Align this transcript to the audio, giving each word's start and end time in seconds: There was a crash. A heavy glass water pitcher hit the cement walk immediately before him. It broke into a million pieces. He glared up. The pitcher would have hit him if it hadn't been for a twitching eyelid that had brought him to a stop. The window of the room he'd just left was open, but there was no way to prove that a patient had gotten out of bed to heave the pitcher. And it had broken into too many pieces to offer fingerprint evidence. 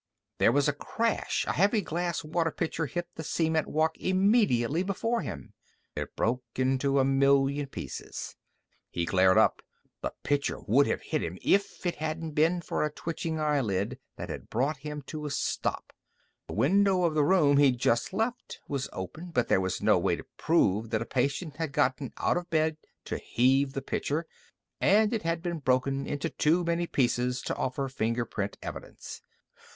There 0.39 0.51
was 0.51 0.67
a 0.67 0.73
crash. 0.73 1.45
A 1.47 1.53
heavy 1.53 1.81
glass 1.83 2.23
water 2.23 2.49
pitcher 2.49 2.87
hit 2.87 3.07
the 3.13 3.23
cement 3.23 3.67
walk 3.67 3.99
immediately 3.99 4.81
before 4.81 5.21
him. 5.21 5.53
It 5.95 6.15
broke 6.15 6.41
into 6.55 6.97
a 6.97 7.05
million 7.05 7.67
pieces. 7.67 8.35
He 8.89 9.05
glared 9.05 9.37
up. 9.37 9.61
The 10.01 10.15
pitcher 10.23 10.59
would 10.61 10.87
have 10.87 11.03
hit 11.03 11.21
him 11.21 11.37
if 11.43 11.85
it 11.85 11.97
hadn't 11.97 12.31
been 12.31 12.61
for 12.61 12.83
a 12.83 12.91
twitching 12.91 13.39
eyelid 13.39 13.99
that 14.15 14.29
had 14.29 14.49
brought 14.49 14.77
him 14.77 15.03
to 15.03 15.27
a 15.27 15.29
stop. 15.29 15.93
The 16.47 16.55
window 16.55 17.03
of 17.03 17.13
the 17.13 17.23
room 17.23 17.57
he'd 17.57 17.77
just 17.77 18.11
left 18.11 18.59
was 18.67 18.89
open, 18.93 19.29
but 19.29 19.49
there 19.49 19.61
was 19.61 19.83
no 19.83 19.99
way 19.99 20.15
to 20.15 20.25
prove 20.35 20.89
that 20.89 21.03
a 21.03 21.05
patient 21.05 21.57
had 21.57 21.73
gotten 21.73 22.11
out 22.17 22.37
of 22.37 22.49
bed 22.49 22.77
to 23.05 23.19
heave 23.19 23.73
the 23.73 23.83
pitcher. 23.83 24.25
And 24.79 25.13
it 25.13 25.21
had 25.21 25.43
broken 25.63 26.07
into 26.07 26.31
too 26.31 26.63
many 26.63 26.87
pieces 26.87 27.39
to 27.43 27.55
offer 27.55 27.87
fingerprint 27.87 28.57
evidence. 28.63 29.21